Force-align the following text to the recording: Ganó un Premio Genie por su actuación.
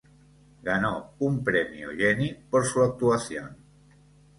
Ganó 0.63 1.11
un 1.19 1.43
Premio 1.43 1.91
Genie 1.91 2.33
por 2.49 2.65
su 2.65 2.81
actuación. 2.81 3.55